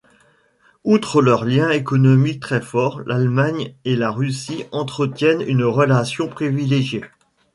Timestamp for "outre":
0.83-1.21